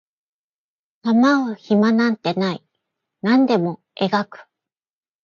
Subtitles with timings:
[1.03, 2.63] 構う暇なんてない
[3.21, 4.47] 何でも描く